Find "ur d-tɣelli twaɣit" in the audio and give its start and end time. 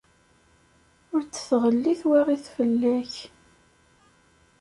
1.13-2.45